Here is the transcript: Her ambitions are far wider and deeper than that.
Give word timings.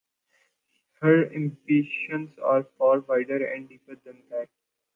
Her 0.99 1.31
ambitions 1.31 2.31
are 2.39 2.63
far 2.79 3.01
wider 3.01 3.45
and 3.53 3.69
deeper 3.69 3.95
than 4.03 4.23
that. 4.31 4.49